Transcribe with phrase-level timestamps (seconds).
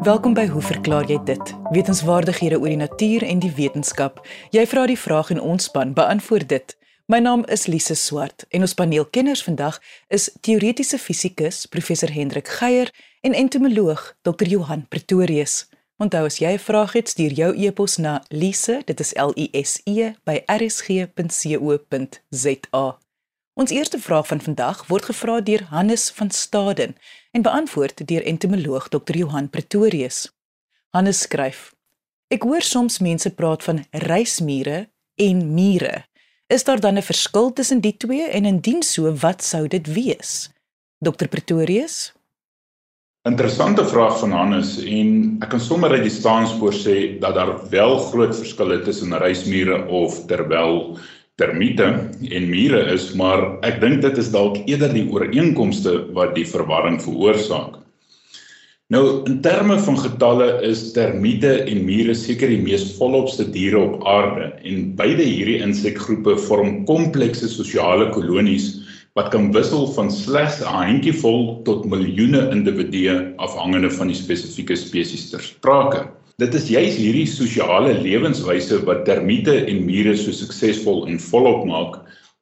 [0.00, 1.50] Welkom by Hoe verklaar jy dit?
[1.74, 4.22] Wetenskapwaardighede oor die natuur en die wetenskap.
[4.48, 6.72] Jy vra die vraag en ons span beantwoord dit.
[7.12, 9.76] My naam is Lise Swart en ons paneelkenners vandag
[10.08, 12.88] is teoretiese fisikus professor Hendrik Geier
[13.20, 15.68] en entomoloog Dr Johan Pretorius.
[16.00, 19.50] Onthou as jy 'n vraag het, stuur jou e-pos na lise, dit is L I
[19.52, 21.08] S E by rsg.co.za.
[23.54, 26.96] Ons eerste vraag van vandag word gevra deur Hannes van Staden
[27.30, 30.30] en beantwoord deur entomoloog Dr Johan Pretorius.
[30.90, 31.72] Hannes skryf:
[32.28, 36.04] Ek hoor soms mense praat van reismure en mure.
[36.46, 40.50] Is daar dan 'n verskil tussen die twee en indien so, wat sou dit wees?
[40.98, 42.12] Dr Pretorius?
[43.22, 47.98] Interessante vraag van Hannes en ek kan sommer uit die staanspoor sê dat daar wel
[47.98, 50.98] groot verskille tussen reismure of terwyl
[51.40, 51.88] termiete
[52.30, 57.00] en mure is, maar ek dink dit is dalk eerder die ooreenkomste wat die verwarring
[57.02, 57.80] veroorsaak.
[58.90, 64.00] Nou in terme van getalle is termiete en mure seker die mees volopste diere op
[64.10, 68.72] aarde en beide hierdie insekgroepe vorm komplekse sosiale kolonies
[69.18, 75.30] wat kan wissel van slegs 'n handjievol tot miljoene individue afhangende van die spesifieke spesies
[75.30, 76.08] ter sprake.
[76.40, 81.98] Dit is juis hierdie sosiale lewenswyse wat termiete en mure so suksesvol en volop maak,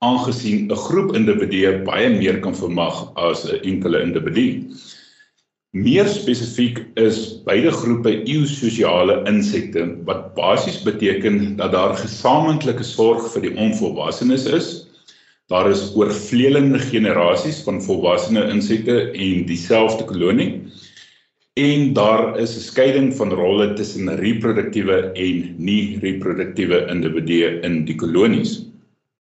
[0.06, 4.46] aangesien 'n groep individue baie meer kan vermag as 'n enkele individu.
[5.74, 13.42] Meer spesifiek is beide groepe eusosiale insekte wat basies beteken dat daar gesamentlike sorg vir
[13.48, 14.69] die onvolwassenes is.
[15.50, 20.70] Daar is oorvleelende generasies van volwasse insekte en dieselfde kolonie
[21.59, 28.62] en daar is 'n skeiding van rolle tussen reproduktiewe en nie-reproduktiewe individue in die kolonies.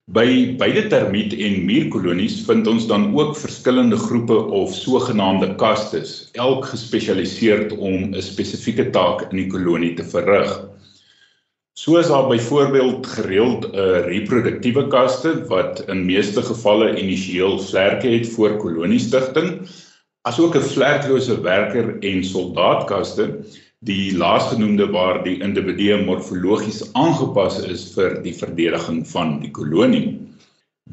[0.08, 6.66] By beide termiet en muurkolonies vind ons dan ook verskillende groepe of sogenaamde kastes, elk
[6.66, 10.70] gespesialiseerd om 'n spesifieke taak in die kolonie te verrig.
[11.74, 18.28] So is daar byvoorbeeld gereeld 'n reproduktiewe kaste wat in meeste gevalle initieel vlerke het
[18.36, 19.68] vir koloniestigting
[20.28, 23.26] asook 'n vlerklose werker en soldaatkaste
[23.88, 30.18] die laasgenoemde waar die individu morfologies aangepas is vir die verdediging van die kolonie.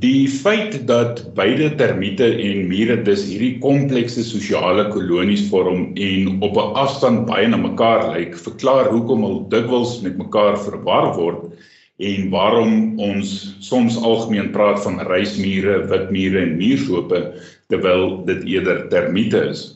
[0.02, 6.56] Die feit dat beide termiete en mure dus hierdie komplekse sosiale kolonies vorm en op
[6.56, 11.54] 'n afstand baie na mekaar lyk, verklaar hoekom hulle dikwels met mekaar verwar word
[11.98, 17.20] en waarom ons soms algemeen praat van reismure, witmure en muursope
[17.74, 19.72] terwyl dit eerder termiete is.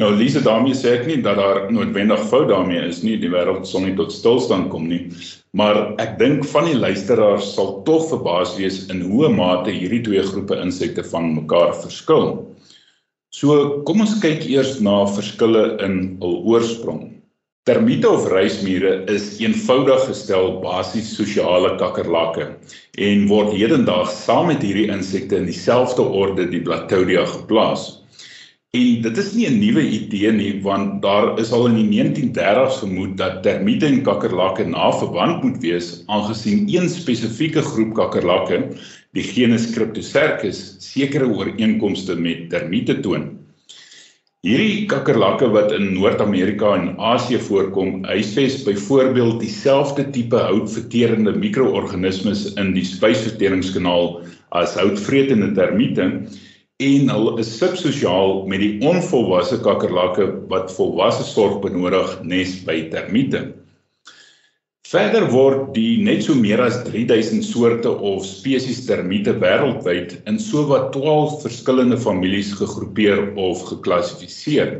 [0.00, 3.66] Nou Lise daarmee sê ek nie dat daar noodwendig fout daarmee is nie, die wêreld
[3.68, 5.10] sal nie tot stilstand kom nie,
[5.52, 10.22] maar ek dink van die luisteraars sal tog verbaas wees in hoe mate hierdie twee
[10.24, 12.32] groepe insekte van mekaar verskil.
[13.30, 17.19] So kom ons kyk eers na verskille in hul oorsprong.
[17.68, 22.46] Termiete of reismure is eenvoudig gestel basies sosiale kakkerlakke
[23.06, 27.82] en word hedendaags saam met hierdie insekte in dieselfde orde die Blattaudia geplaas.
[28.72, 32.80] En dit is nie 'n nuwe idee nie want daar is al in die 1930s
[32.80, 38.62] vermoed dat termiete en kakkerlakke na verwant moet wees aangesien een spesifieke groep kakkerlakke,
[39.12, 43.39] die genus Cryptocercus, sekere ooreenkomste met termiete toon.
[44.40, 52.70] Hierdie kakkerlakke wat in Noord-Amerika en Asië voorkom, huisves byvoorbeeld dieselfde tipe houtverterende mikroorganismes in
[52.72, 54.08] die spysverteringskanaal
[54.56, 56.06] as houtvretende termiete
[56.80, 63.44] en hulle is subsosiaal met die onvolwasse kakkerlakke wat volwasse sorg benodig nes by termiete.
[64.90, 70.88] Verder word die net so meer as 3000 soorte of spesies termiete wêreldwyd in sowat
[70.96, 74.72] 12 verskillende families gegroepeer of geklassifiseer.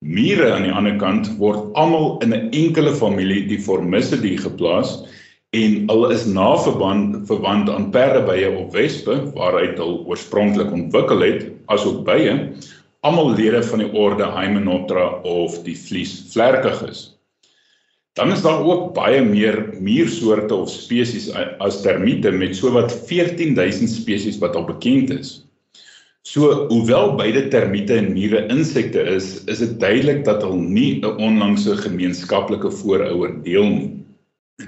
[0.00, 4.96] Mure aan die ander kant word almal in 'n enkele familie, die Formicidae, geplaas
[5.52, 12.06] en hulle is naverband verwant aan perdebye of wespe waaruit hulle oorspronklik ontwikkel het, asook
[12.08, 12.32] bye,
[13.04, 17.13] almal lede van die orde Hymenoptera of die vliesvlerkiges.
[18.14, 24.38] Dan is daar ook baie meer muursoorte of spesies as termiete met sowat 14000 spesies
[24.38, 25.40] wat al bekend is.
[26.22, 31.18] So hoewel beide termiete en mure insekte is, is dit duidelik dat hulle nie 'n
[31.26, 33.90] onlangse gemeenskaplike voorouder deel nie.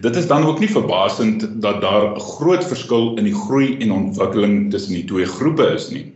[0.02, 3.92] Dit is dan ook nie verbasend dat daar 'n groot verskil in die groei en
[3.92, 6.12] ontwikkeling tussen die twee groepe is nie.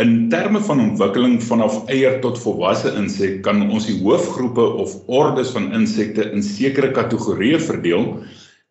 [0.00, 5.50] In terme van ontwikkeling vanaf eier tot volwasse insek kan ons die hoofgroepe of ordes
[5.52, 8.06] van insekte in sekere kategorieë verdeel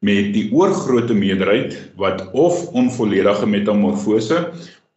[0.07, 4.39] met die oorgrootste meerderheid wat of onvolledige metamorfose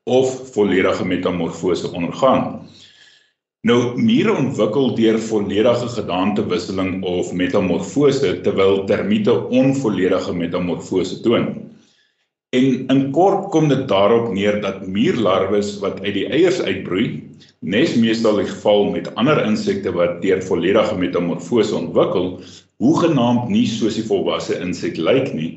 [0.09, 2.63] of volledige metamorfose ondergaan.
[3.69, 11.53] Nou mure ontwikkel deur volledige gedaantewisseling of metamorfose terwyl termiete onvolledige metamorfose toon.
[12.53, 17.07] En in kort kom dit daarop neer dat muurlarwes wat uit die eiers uitbroei,
[17.65, 22.27] nes meestal die geval met ander insekte wat deur volledige metamorfose ontwikkel,
[22.85, 25.49] hoegenaamd nie soos die volwasse insek lyk nie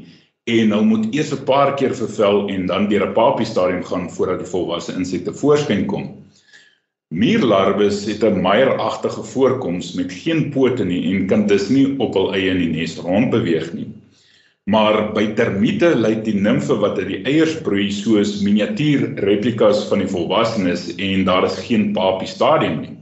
[0.54, 4.08] en hulle moet eers 'n paar keer vervel en dan deur 'n papie stadium gaan
[4.16, 6.08] voordat die volwasse insekte voorskyn kom.
[7.12, 12.34] Muurlarwes het 'n meieragtige voorkoms met geen pote nie en kan dus nie op hul
[12.34, 13.92] eie in die nes rondbeweeg nie.
[14.66, 20.02] Maar by termiete lyk die nimfe wat uit die eiers broei soos miniatuur replikas van
[20.02, 22.96] die volwassenes en daar is geen papie stadium nie.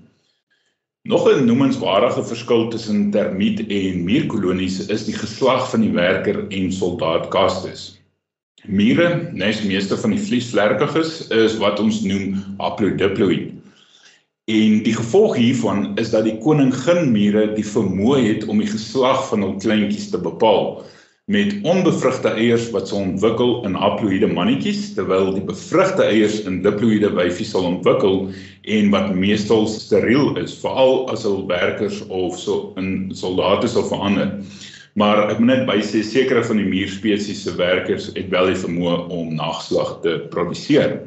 [1.07, 6.71] Nog 'n noemenswaardige verskil tussen termiet en muurkolonies is die geslag van die werker en
[6.71, 7.99] soldaat kastes.
[8.65, 13.51] Mure, nes meeste van die vliesvlerkiges, is wat ons noem haplodiploïd.
[14.51, 19.29] En die gevolg hiervan is dat die koningin mure die vermoë het om die geslag
[19.29, 20.83] van hul kleintjies te bepaal
[21.31, 27.13] met onbevrugte eiers wat sal ontwikkel in haploïde mannetjies terwyl die bevrugte eiers in diploïde
[27.15, 28.27] wyfies sal ontwikkel
[28.75, 34.35] en wat meestal steriel is veral as hul werkers of so in soldate sal verander.
[34.99, 38.99] Maar ek moet net bysê sekere van die muurspesies se werkers het wel die vermoë
[39.07, 40.99] om nageslag te produseer.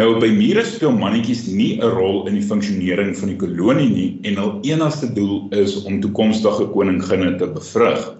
[0.00, 4.10] Nou by mure speel mannetjies nie 'n rol in die funksionering van die kolonie nie
[4.24, 8.16] en hul enigste doel is om toekomstige koninginne te bevrug.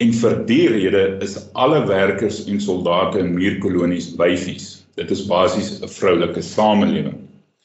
[0.00, 4.84] En vir die rede is alle werkers en soldate in muurkolonies wyfies.
[4.96, 7.18] Dit is basies 'n vroulike samelewing.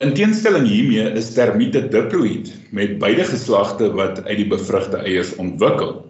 [0.05, 6.05] In teenstelling hiermee is termiete diploïd met beide geslagte wat uit die bevrugte eiers ontwikkel.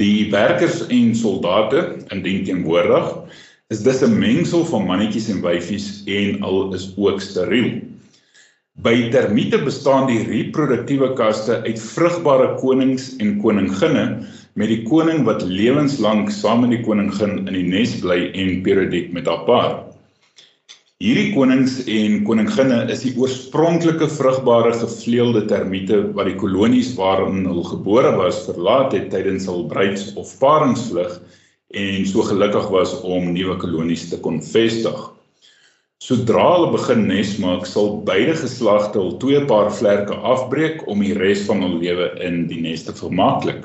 [0.00, 3.06] Die werkers en soldate indien teenwoordig
[3.70, 7.70] is dis 'n mengsel van mannetjies en wyfies en al is ook steriel.
[8.82, 14.26] By termiete bestaan die reproduktiewe kaste uit vrugbare konings en koninginne
[14.58, 19.12] met die koning wat lewenslank saam met die koningin in die nes bly en periodiek
[19.14, 19.74] met haar paar.
[21.00, 27.64] Hierdie konings en koninginne is die oorspronklike vrugbare gevleelde termiete wat die kolonies waarin hulle
[27.70, 31.14] gebore was verlaat het tydens hul bruids- of paringsvlug
[31.80, 35.00] en so gelukkig was om nuwe kolonies te kon vestig.
[36.04, 41.16] Sodra hulle begin nes maak, sal beide geslagte hul twee paar vlerke afbreek om die
[41.16, 43.64] res van hul lewe in die nes te vermaaklik.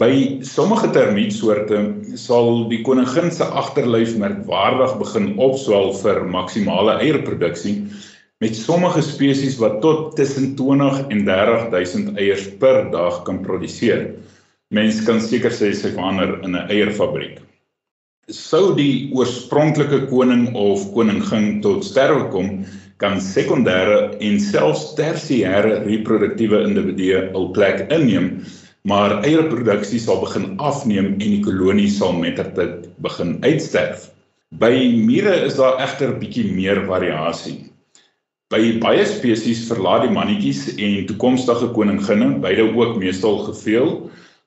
[0.00, 1.78] By sommige termietsoorte
[2.16, 7.74] sal die koningin se agterlyf merkwaardig begin opswel vir maksimale eierproduksie
[8.40, 14.14] met sommige spesies wat tot tussen 20 en 30000 eiers per dag kan produseer.
[14.72, 17.42] Mens kan seker sê sy verander in 'n eierfabriek.
[18.32, 22.64] Sou die oorspronklike koning of koningin tot sterwe kom,
[22.96, 28.40] kan sekondêre en selfs tersiêre reproduktiewe individue hul plek inneem
[28.88, 34.08] maar eierproduksie sal begin afneem en die kolonie sal mettertyd begin uitsterf.
[34.60, 34.72] By
[35.06, 37.70] mure is daar egter bietjie meer variasie.
[38.52, 43.94] By baie spesies verlaat die mannetjies en toekomstige koninginne beide ook meestal geveel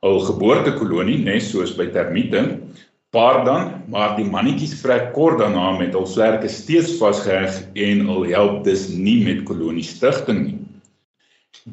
[0.05, 2.43] hul geboortekolonie nes soos by termiete
[3.15, 8.27] paar dan maar die mannetjies vrek kort daarna met hul vlerke steeds vasgeheg en hul
[8.29, 10.59] help dus nie met koloniestigting nie.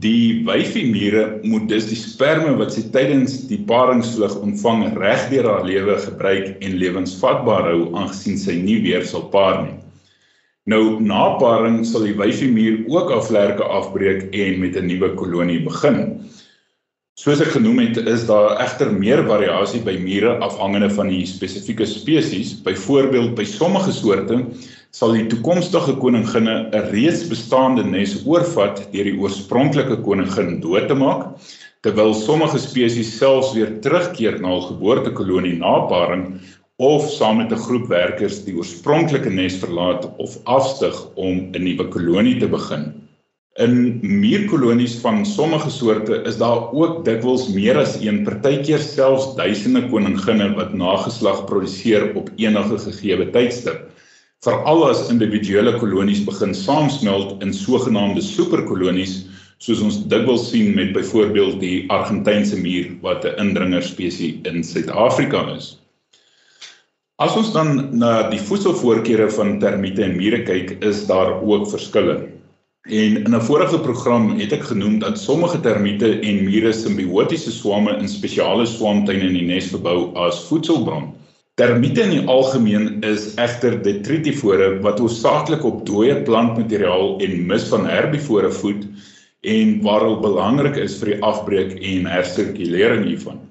[0.00, 5.66] Die wyfiemure moet dus die sperme wat sy tydens die paringsvlug ontvang reg deur haar
[5.68, 9.74] lewe gebruik en lewensvatbaar hou aangesien sy nie weer sal paar nie.
[10.64, 15.60] Nou na paring sal die wyfiemuur ook haar vlerke afbreek en met 'n nuwe kolonie
[15.60, 16.24] begin.
[17.20, 21.84] Soos ek genoem het, is daar egter meer variasie by mure afhangende van die spesifieke
[21.84, 22.62] spesies.
[22.64, 24.40] Byvoorbeeld by sommige soorte
[24.92, 30.96] sal die toekomstige koninginne 'n reeds bestaande nes oorvat deur die oorspronklike koningin dood te
[31.02, 31.22] maak,
[31.86, 36.26] terwyl sommige spesies selfs weer terugkeer na hul geboortekolonie na paring
[36.90, 41.88] of saam met 'n groep werkers die oorspronklike nes verlaat of afstyg om 'n nuwe
[41.88, 42.84] kolonie te begin.
[43.56, 49.88] In muurkolonies van sommige soorte is daar ook dikwels meer as een, partykeer selfs duisende
[49.88, 53.91] koninginne wat nageslag produseer op enige gegee tydstip
[54.42, 59.20] veral as individuele kolonies begin saamsmelt in sogenaamde superkolonies
[59.62, 65.78] soos ons dikwels sien met byvoorbeeld die Argentynse muur wat 'n indringerspesie in Suid-Afrika is.
[67.22, 72.16] As ons dan na die voedselvoorkeure van termiete en mure kyk, is daar ook verskille.
[72.90, 77.94] En in 'n vorige program het ek genoem dat sommige termiete en mure simbiotiese swame
[77.98, 81.14] in spesiale swamtuine in die nes verbou as voedselbron.
[81.60, 87.84] Termiete in die algemeen is egter detritivore wat hoofsaaklik op dooie plantmateriaal en mis van
[87.84, 88.86] herbivore voed
[89.54, 93.42] en waarom belangrik is vir die afbreek en hersirkulering hiervan.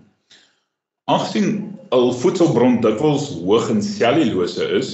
[1.14, 1.54] Aangesien
[1.94, 4.92] al voedselbron dikwels hoog in selulose is,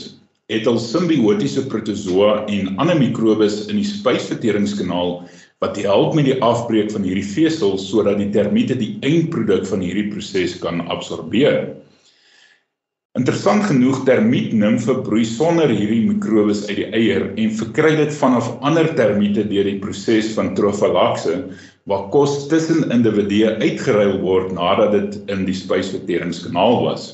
[0.52, 5.22] het al simbiotiese protozoa en ander mikrobes in die spysverteringskanaal
[5.64, 10.10] wat help met die afbreek van hierdie vesels sodat die termiete die eindproduk van hierdie
[10.12, 11.70] proses kan absorbeer.
[13.18, 18.92] Interessant genoeg termietnimfe broei sonder hierdie mikrobes uit die eier en verkry dit vanaf ander
[19.00, 21.40] termiete deur die proses van trofalakse
[21.90, 27.08] waar kos tussen individue uitgeruil word nadat dit in die spysverteringskanaal was.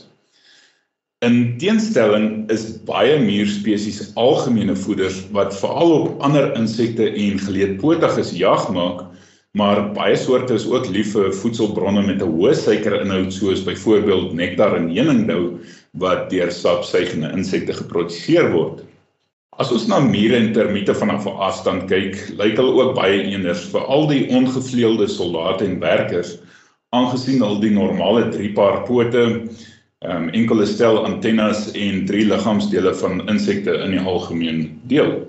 [1.24, 8.68] In teenstelling is baie muurspesies algemene voeders wat veral op ander insekte en geleedpotiges jag
[8.76, 9.06] maak
[9.54, 14.74] Maar baie soorte is ook lief vir voedselbronne met 'n hoë suikerinhoud soos byvoorbeeld nektar
[14.78, 15.60] en heuningdou
[16.02, 18.82] wat deur sapsuigende insekte geproduseer word.
[19.62, 23.70] As ons na mure en termiete vanaf 'n afstand kyk, lyk hulle ook baie eenders
[23.70, 26.38] vir al die ongevleelde soldate en werkers,
[26.90, 29.24] aangesien al die normale drie paar pote,
[30.02, 35.28] um, enkele stel antennes en drie liggaamsdele van insekte in die algemeen deel.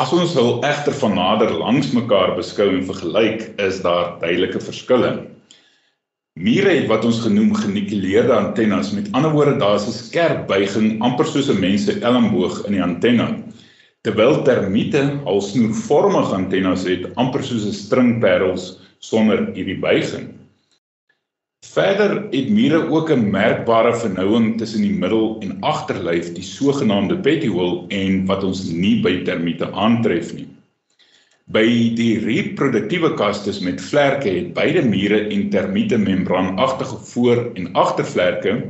[0.00, 5.10] As ons hul egter van nader langs mekaar beskou en vergelyk, is daar duidelike verskille.
[6.40, 8.94] Mure het wat ons genoem genikuleerde antennes.
[8.96, 12.82] Met ander woorde, daar's 'n skerp buiging amper soos 'n mens se elmboog in die
[12.82, 13.44] antenne.
[14.00, 20.32] Terwyl termiete al snoervormige antennes het, amper soos 'n stringperels sonder hierdie buiging.
[21.62, 27.84] Verder het mure ook 'n merkbare vernouing tussen die middel en agterlyf, die sogenaamde petiole
[27.88, 30.48] en wat ons nie by termiete aantref nie.
[31.46, 38.62] By die reproduktiewe kastes met vlerke het beide mure en termiete membraanagtige voor- en agtervlerke,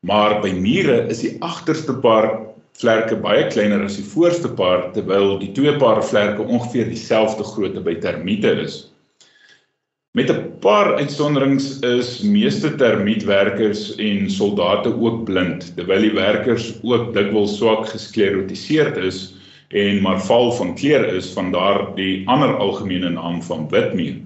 [0.00, 2.40] maar by mure is die agterste paar
[2.72, 7.80] vlerke baie kleiner as die voorste paar terwyl die twee paar vlerke ongeveer dieselfde grootte
[7.80, 8.89] by termiete is.
[10.12, 17.12] Met 'n paar uitsonderings is meeste termietwerkers en soldate ook blind, terwyl die werkers ook
[17.14, 19.20] dikwels swak gesklerotiseerd is
[19.68, 24.18] en maar val van kleur is van daardie ander algemene naam van witmuur.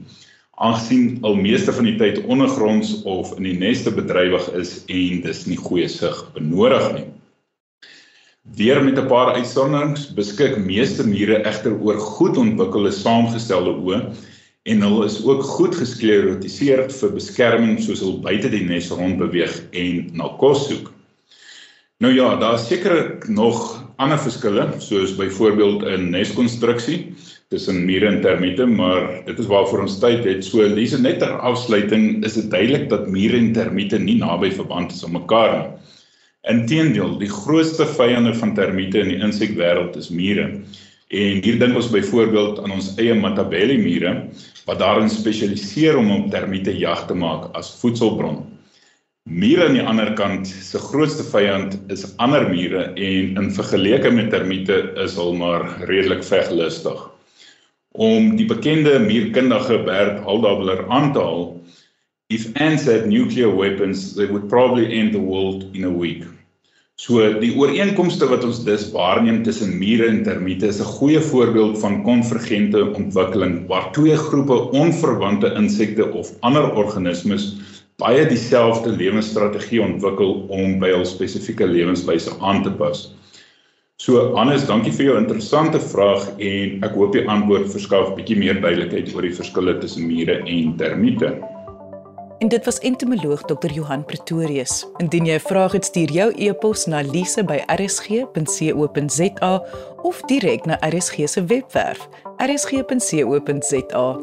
[0.55, 5.47] Aangesien al meeste van die tyd ondergronds of in die neste bedrywig is en dis
[5.47, 7.09] nie goeie sig benodig nie.
[8.57, 14.01] Deur met 'n paar uitsonderings beskik meeste mure egter oor goed ontwikkelde saamgestelde oë
[14.65, 20.07] en hulle is ook goed gesklerotiseer vir beskerming soos hulle buite die nes rondbeweeg en
[20.17, 20.91] na kos soek.
[22.01, 22.97] Nou ja, daar is seker
[23.29, 23.61] nog
[24.03, 27.15] ander verskille soos byvoorbeeld 'n neskonstruksie
[27.49, 30.45] tussen mure en termiete, maar dit is waarvoor ons tyd het.
[30.45, 34.93] So lees net ter afsluiting is dit duidelik dat mure en termiete nie naby verband
[34.93, 35.69] is aan mekaar nie.
[36.45, 40.51] Inteendeel, die grootste vyande van termiete in die insekwêreld is mure.
[41.15, 44.15] En hier dink ons byvoorbeeld aan ons eie Matabele mure
[44.67, 48.41] wat daarin spesialiseer om op termiete jag te maak as voedselbron.
[49.31, 54.33] Mure aan die ander kant se grootste vyand is ander mure en in vergelyking met
[54.35, 56.99] termiete is hulle maar redelik veglustig.
[57.95, 61.45] Om die bekende muurkundige Bert Haldabler aan te haal,
[62.27, 66.27] if ants had nuclear weapons, they would probably end the world in a week.
[67.03, 71.79] So die ooreenkomste wat ons dus waarneem tussen mure en termiete is 'n goeie voorbeeld
[71.83, 77.57] van konvergente ontwikkeling waar twee groepe onverwante insekte of ander organismes
[77.99, 83.11] baie dieselfde lewensstrategie ontwikkel om by hul spesifieke lewenswyse aan te pas.
[83.97, 88.61] So Hannes, dankie vir jou interessante vraag en ek hoop die antwoord verskaf bietjie meer
[88.61, 91.35] duidelikheid oor die verskille tussen mure en termiete.
[92.45, 93.71] En dit was entomoloog Dr.
[93.73, 94.87] Johan Pretorius.
[94.97, 98.33] Indien jy 'n vraag het, stuur jou e-pos na lise@rsg.co.za
[100.03, 104.21] of direk na RSG se webwerf rsg.co.za.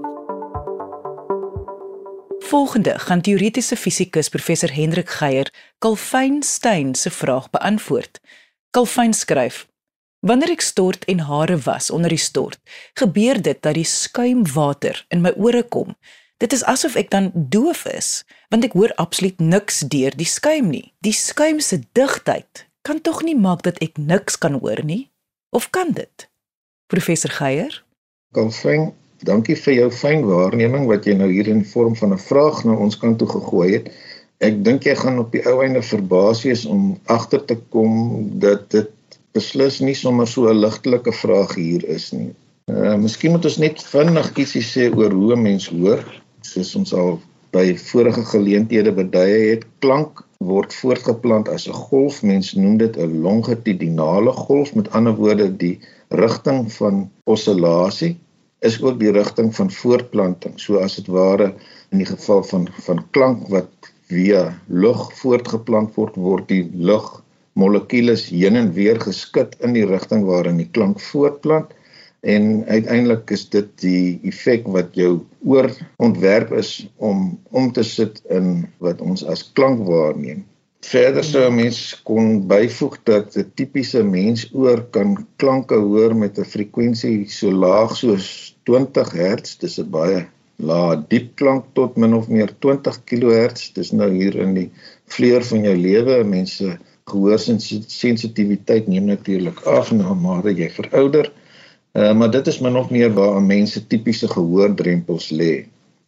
[2.39, 8.19] Volgende gaan teoretiese fisikus professor Hendrik Geier Kalfyn Steyn se vraag beantwoord.
[8.69, 9.67] Kalfyn skryf:
[10.19, 12.59] Wanneer ek stort en hare was onder die stort,
[12.93, 15.95] gebeur dit dat die skuimwater in my ore kom
[16.41, 20.71] Dit is asof ek dan doof is, want ek hoor absoluut niks deur die skuim
[20.73, 20.87] nie.
[21.05, 25.03] Die skuim se digtheid kan tog nie maak dat ek niks kan hoor nie,
[25.53, 26.25] of kan dit?
[26.89, 27.75] Professor Geier?
[28.33, 28.87] Konfeng,
[29.21, 32.73] dankie vir jou fyn waarneming wat jy nou hier in vorm van 'n vraag na
[32.73, 33.93] ons kant toe gegooi het.
[34.41, 37.93] Ek dink jy gaan op die ou einde verbaas wees om agter te kom
[38.41, 38.89] dat dit
[39.37, 42.33] beslis nie sommer so 'n ligtelike vraag hier is nie.
[42.65, 46.01] Uh, miskien moet ons net vinnig ietsie sê oor hoe mense hoor
[46.51, 47.19] soos ons al
[47.55, 52.23] by vorige geleenthede beduie het, klank word voortgeplant as 'n golf.
[52.23, 55.79] Mense noem dit 'n longitudinale golf, met ander woorde die
[56.09, 58.17] rigting van osillasie
[58.61, 60.59] is ook die rigting van voortplanting.
[60.59, 61.53] So as dit ware
[61.91, 68.27] in die geval van van klank wat via lug voortgeplant word, word die lug molekules
[68.29, 71.73] heen en weer geskit in die rigting waarin die klank voortplant
[72.21, 78.21] en uiteindelik is dit die effek wat jou oor ontwerp is om om te sit
[78.29, 80.45] in wat ons as klank waarneem.
[80.81, 86.51] Verder sou 'n mens kon byvoeg dat 'n tipiese mensoor kan klanke hoor met 'n
[86.53, 89.57] frekwensie so laag soos 20 Hz.
[89.61, 93.73] Dis 'n baie lae diep klank tot min of meer 20 kHz.
[93.73, 94.69] Dis nou hier in die
[95.05, 96.23] vleur van jou lewe.
[96.23, 101.31] Mense gehoorsensitiwiteit neem natuurlik af na mate jy verouder.
[101.93, 105.53] Uh, maar dit is min of meer waar mense tipiese gehoordrempels lê.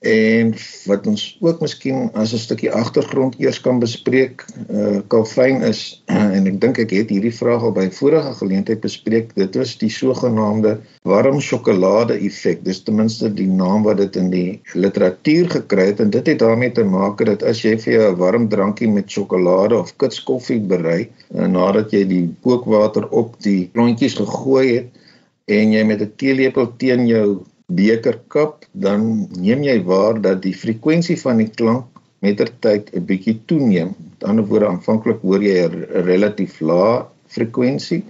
[0.04, 0.50] En
[0.86, 6.04] wat ons ook miskien as 'n stukkie agtergrond eers kan bespreek, eh uh, kalfyn is
[6.38, 9.36] en ek dink ek het hierdie vraag al by vorige geleentheid bespreek.
[9.36, 10.74] Dit was die sogenaamde
[11.04, 12.66] warm sjokolade effek.
[12.66, 16.40] Dis ten minste die naam wat dit in die literatuur gekry het en dit het
[16.40, 20.60] daarmee te maak dat as jy vir jou 'n warm drankie met sjokolade of kitskoffie
[20.60, 25.03] berei, uh, nadat jy die kookwater op die klontjies gegooi het
[25.46, 30.54] en jy met 'n teelepel teen jou beker kap, dan neem jy waar dat die
[30.54, 31.86] frekwensie van die klank
[32.22, 33.96] mettertyd 'n bietjie toeneem.
[34.12, 38.04] Met ander woorde, aanvanklik hoor jy 'n relatief lae frekwensie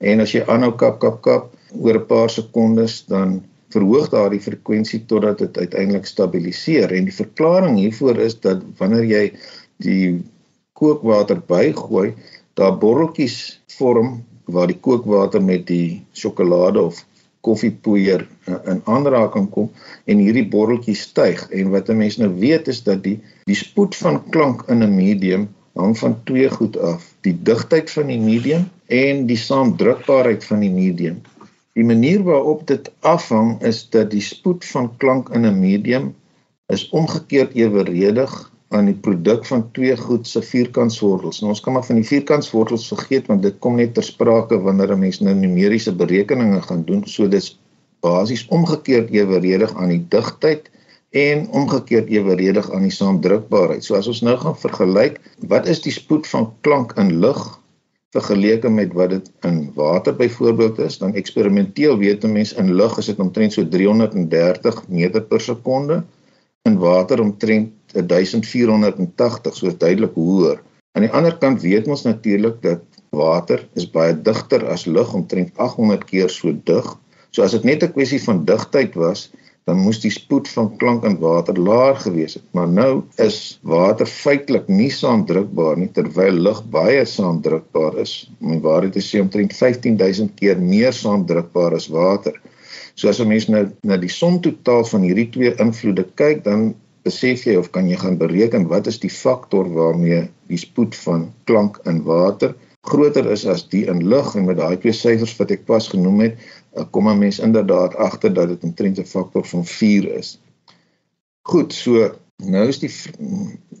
[0.00, 5.04] en as jy aanhou kap kap kap oor 'n paar sekondes dan verhoog daardie frekwensie
[5.06, 9.24] totdat dit uiteindelik stabiliseer en die verklaring hiervoor is dat wanneer jy
[9.76, 10.22] die
[10.72, 12.14] kookwater bygooi,
[12.54, 17.04] daar borreltjies vorm waar die kookwater met die sjokolade of
[17.42, 19.70] koffiepoeier uh, in aanraking kom
[20.04, 21.48] en hierdie borreltjie styg.
[21.50, 24.94] En wat 'n mens nou weet is dat die die spoed van klank in 'n
[24.94, 27.14] medium hang van twee goed af.
[27.20, 31.22] Die digtheid van die medium en die saamdrukbaarheid van die medium.
[31.72, 36.14] Die manier waarop dit afhang is dat die spoed van klank in 'n medium
[36.66, 41.40] is omgekeerd eweredig aan die produk van twee goed se vierkantswortels.
[41.40, 44.94] Nou ons kan maar van die vierkantswortels vergeet want dit kom net ter sprake wanneer
[44.94, 47.06] 'n mens nou numeriese berekeninge gaan doen.
[47.06, 47.58] So dis
[48.00, 50.70] basies omgekeerd eweredig aan die digtheid
[51.12, 53.84] en omgekeerd eweredig aan die saamdrukbaarheid.
[53.84, 57.60] So as ons nou gaan vergelyk, wat is die spoed van klank in lug
[58.12, 62.98] vergeleke met wat dit in water byvoorbeeld is, dan eksperimenteel weet 'n mens in lug
[62.98, 66.02] is dit omtrent so 330 meter per sekonde
[66.62, 70.62] in water omtrent 1480 so duidelik hoër.
[70.92, 72.82] Aan die ander kant weet ons natuurlik dat
[73.16, 76.88] water is baie digter as lug omtrent 800 keer so dig.
[77.32, 79.30] So as dit net 'n kwessie van digtheid was,
[79.64, 82.46] dan moes die spoed van klank in water laer gewees het.
[82.56, 88.30] Maar nou is water feitelik nie saamdrukbaar nie terwyl lug baie saamdrukbaar is.
[88.40, 92.34] Om die waarheid te sê omtrent 15000 keer meer saamdrukbaar as water.
[92.94, 96.74] So as 'n mens nou na die som totaal van hierdie twee invloede kyk, dan
[97.02, 101.32] besef jy of kan jy gaan bereken wat is die faktor waarmee die spoed van
[101.44, 105.52] klank in water groter is as die in lug en met daai twee syfers wat
[105.54, 106.38] ek pas genoem het,
[106.74, 110.38] eh, kom 'n mens inderdaad agter dat dit 'n faktor van 4 is.
[111.42, 112.90] Goed, so nou is die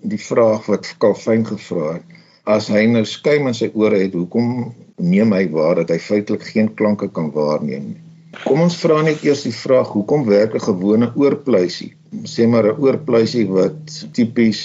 [0.02, 2.02] die vraag wat Kalfyn gevra het.
[2.44, 6.42] As hy nou skuim in sy ore het, hoekom neem hy waar dat hy feitelik
[6.42, 8.00] geen klanke kan waarneem nie?
[8.44, 11.94] Kom ons vra net eers die vraag hoekom werk 'n gewone oorpluisie?
[12.32, 13.80] Sê maar 'n oorpluisie wat
[14.12, 14.60] tipies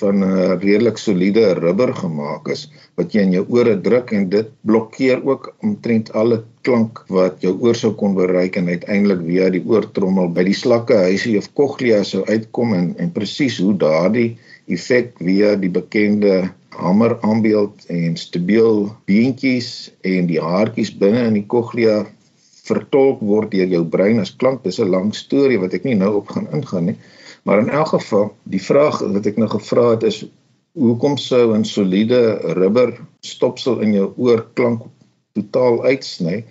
[0.00, 2.62] van 'n redelik soliede rubber gemaak is
[2.98, 7.54] wat jy in jou ore druk en dit blokkeer ook omtrent alle klank wat jou
[7.62, 12.02] oor sou kon bereik en uiteindelik via die oortrommel by die slakke huisie of cochlea
[12.04, 14.30] sou uitkom en en presies hoe daardie
[14.66, 21.48] effek via die bekende hamer aanbeeld en stabiel beentjies en die haartjies binne in die
[21.54, 22.04] cochlea
[22.68, 24.62] vertolk word deur jou brein as klank.
[24.64, 26.98] Dis 'n lang storie wat ek nie nou op gaan ingaan nie.
[27.44, 30.24] Maar in elk geval, die vraag wat ek nou gevra het is
[30.78, 34.82] hoekom sou 'n soliede rubber stopsel in jou oor klank
[35.32, 36.44] totaal uitsny?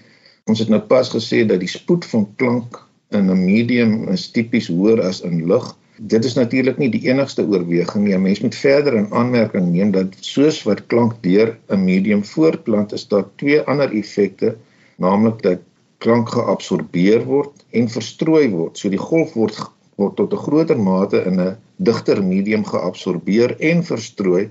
[0.48, 4.68] Ons het nou pas gesê dat die spoed van klank in 'n medium is tipies
[4.68, 5.76] hoër as in lug.
[5.98, 8.14] Dit is natuurlik nie die enigste oorweging nie.
[8.14, 12.94] 'n Mens moet verder in aanmerking neem dat soos wat klank deur 'n medium voortplant,
[12.94, 14.56] is daar twee ander effekte,
[14.98, 15.60] naamlik dat
[16.04, 18.78] klank geabsorbeer word en verstrooi word.
[18.78, 19.58] So die golf word
[19.98, 21.58] word tot 'n groter mate in 'n
[21.90, 24.50] digter medium geabsorbeer en verstrooi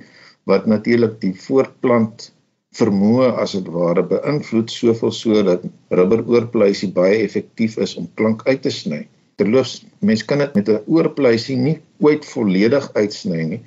[0.51, 2.31] wat natuurlik die voortplant
[2.79, 5.63] vermoë as dit ware beïnvloed soveel sodat
[5.99, 9.07] rubberoorpluisie baie effektief is om klank uit te sny.
[9.37, 13.61] Terloops, mens kan dit met 'n oorpluisie nie ooit volledig uitsny nie,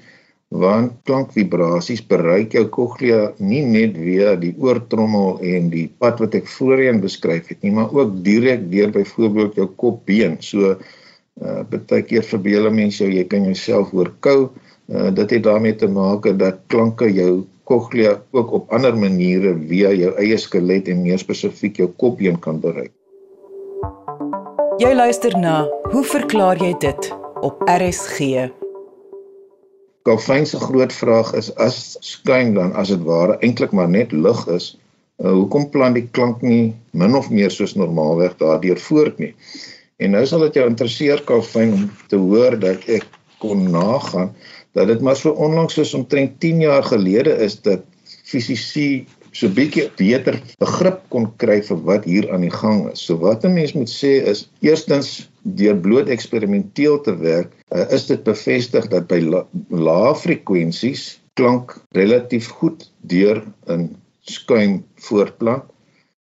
[0.49, 6.49] want klankvibrasies bereik jou cochlea nie net via die oortrommel en die pad wat ek
[6.49, 10.39] voorheen beskryf het nie, maar ook direk deur byvoorbeeld jou kopbeen.
[10.41, 10.75] So
[11.39, 14.49] uh baie keer verbeel mense jou jy kan jouself oorkou.
[14.89, 19.93] Uh dit het daarmee te maak dat klanke jou cochlea ook op ander maniere via
[19.93, 22.91] jou eie skelet en meer spesifiek jou kopbeen kan bereik.
[24.81, 27.13] Jy luister na Hoe verklaar jy dit
[27.45, 28.49] op RSG?
[30.09, 34.39] Kalfyn se groot vraag is as skuim dan as dit ware eintlik maar net lug
[34.49, 34.71] is,
[35.21, 39.35] uh, hoekom plan die klank nie min of meer soos normaalweg daardeur voort nie?
[40.01, 43.05] En nou sal dit jou interesseer Kalfyn om te hoor dat ek
[43.43, 44.33] kon nagaan
[44.73, 47.85] dat dit maar so onlangs soos omtrent 10 jaar gelede is dat
[48.25, 53.05] fisici so 'n bietjie beter begrip kon kry vir wat hier aan die gang is.
[53.05, 58.07] So wat 'n mens moet sê is eerstens deur bloot eksperimenteel te werk, uh, is
[58.07, 63.89] dit bevestig dat by la, lae frekwensies klank relatief goed deur in
[64.27, 65.63] skuim voortplant.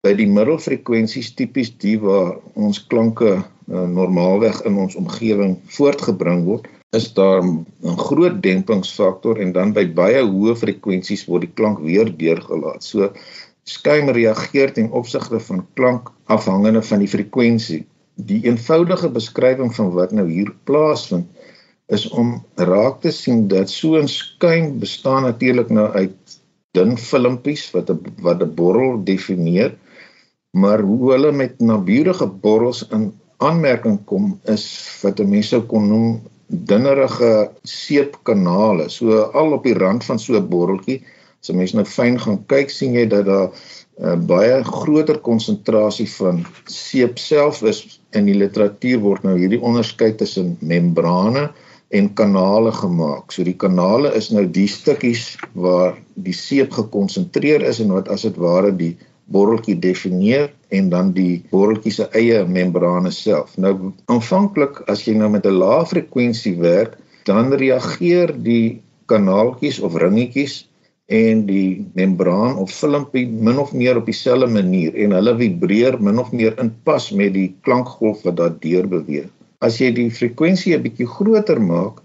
[0.03, 3.43] By die middelfrekwensies tipies die waar ons klanke uh,
[3.87, 10.21] normaalweg in ons omgewing voortgebring word, is daar 'n groot dempingsfaktor en dan by baie
[10.21, 12.83] hoë frekwensies word die klank weer deurgelaat.
[12.83, 13.09] So
[13.63, 17.85] skuim reageer ten opsigte van klank afhangende van die frekwensie.
[18.15, 21.27] Die eenvoudige beskrywing van wat nou hier plaasvind
[21.91, 26.15] is om raak te sien dat so 'n skuim bestaan natuurlik nou uit
[26.71, 29.73] dun filmpies wat 'n wat 'n borrel definieer,
[30.51, 34.65] maar hoe hulle met naburige borrels in aanmerking kom is
[35.01, 38.89] wat mense sou kon noem dunnerige seepkanale.
[38.89, 41.03] So al op die rand van so 'n botteltjie,
[41.41, 43.49] as jy mens nou fyn gaan kyk, sien jy dat daar
[44.01, 47.99] 'n baie groter konsentrasie van seep self is.
[48.11, 51.51] In die literatuur word nou hierdie onderskeid tussen membrane
[51.93, 53.31] en kanale gemaak.
[53.31, 58.25] So die kanale is nou die stukkies waar die seep gekonsentreer is en wat as
[58.25, 58.95] dit ware die
[59.33, 63.53] borreltjie definieer en dan die borreltjie se eie membrane self.
[63.57, 69.95] Nou aanvanklik as jy nou met 'n lae frekwensie werk, dan reageer die kanaaltjies of
[69.95, 70.63] ringetjies
[71.13, 76.21] en die membraan of filmpie min of meer op dieselfde manier en hulle vibreer min
[76.23, 79.29] of meer in pas met die klankgolf wat daar deur beweeg.
[79.61, 82.01] As jy die frekwensie 'n bietjie groter maak,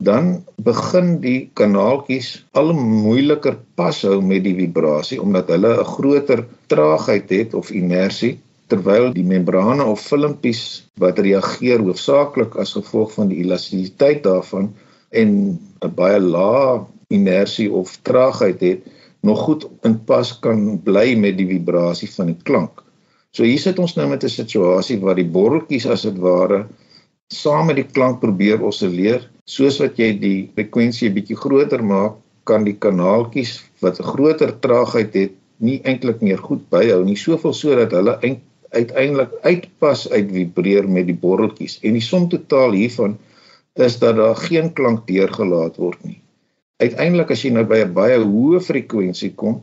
[0.00, 7.30] dan begin die kanaaltjies al moeiliker pashou met die vibrasie omdat hulle 'n groter traagheid
[7.30, 8.38] het of inersie
[8.72, 10.62] terwyl die membrane of filmpies
[11.02, 14.72] wat reageer hoofsaaklik as gevolg van die elastisiteit daarvan
[15.10, 15.28] en
[15.84, 18.86] 'n baie lae inersie of traagheid het
[19.26, 22.84] nog goed in pas kan bly met die vibrasie van die klank.
[23.30, 26.66] So hier sit ons nou met 'n situasie waar die borreltjies as dit ware
[27.28, 29.28] saam met die klank probeer osilleer.
[29.44, 34.52] Soos wat jy die frekwensie 'n bietjie groter maak, kan die kanaaltjies wat 'n groter
[34.60, 38.18] traagheid het, nie eintlik meer goed byhou nie, soveel sodat hulle
[38.70, 41.78] uiteindelik uitpas uit vibreer met die borreltjies.
[41.82, 43.18] En die som totaal hiervan
[43.74, 46.20] is dat daar geen klank deurgelaat word nie.
[46.80, 49.60] Uiteindelik as jy nou by 'n baie hoë frekwensie kom,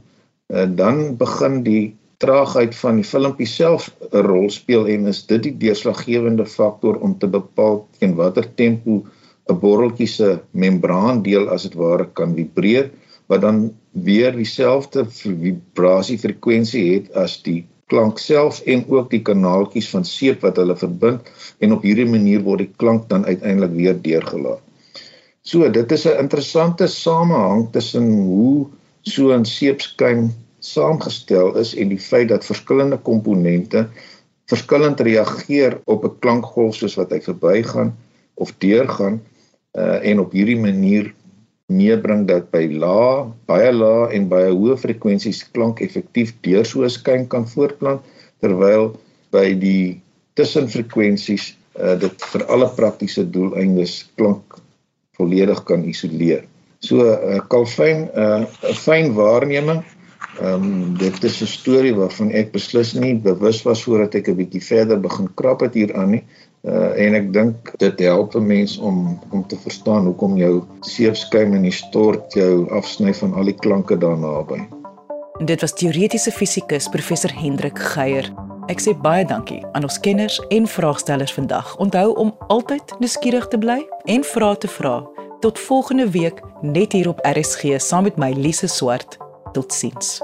[0.54, 5.44] eh, dan begin die traagheid van die filmpie self 'n rol speel en is dit
[5.44, 9.04] die deurslaggewende faktor om te bepaal teen watter tempo
[9.50, 12.92] 'n borreltjie se membraan deel as dit ware kan vibreer
[13.30, 19.90] wat dan weer dieselfde vibrasie frekwensie het as die klank self en ook die kanaaltjies
[19.96, 24.02] van seep wat hulle verbind en op hierdie manier word die klank dan uiteindelik weer
[24.02, 24.67] deurgelaat.
[25.48, 28.68] So dit is 'n interessante samehang tussen hoe
[29.02, 33.88] so 'n seepskuim saamgestel is en die feit dat verskillende komponente
[34.52, 37.96] verskillend reageer op 'n klankgolf soos wat hy verbygaan
[38.34, 39.22] of deurgaan
[39.78, 41.14] uh, en op hierdie manier
[41.68, 46.96] meebring dat by lae, baie lae en baie hoë frekwensies klank effektief deur so 'n
[47.00, 48.02] skyn kan voortplant
[48.44, 48.96] terwyl
[49.32, 50.02] by die
[50.36, 54.67] tussenfrekwensies uh, dit vir alle praktiese doeleindes klank
[55.18, 56.46] volledig kan isoleer.
[56.80, 59.84] So 'n uh, kalfyn 'n uh, fyn waarneming
[60.42, 64.36] Ehm um, dit is 'n storie waarvan ek beslis nie bewus was voordat ek 'n
[64.36, 66.24] bietjie verder begin krap het hieraan nie.
[66.62, 71.54] Uh en ek dink dit help 'n mens om om te verstaan hoekom jou seepskuim
[71.54, 74.62] in die stort jou afsny van al die klanke daarna by.
[75.46, 78.57] Dit was teoretiese fisikus professor Hendrik Geier.
[78.68, 81.70] Ek sê baie dankie aan ons kenners en vraagstellers vandag.
[81.80, 83.80] Onthou om altyd nuuskierig te bly
[84.12, 85.00] en vrae te vra.
[85.40, 89.18] Tot volgende week net hier op RSG saam met my Lise Swart.
[89.56, 90.18] Totsiens.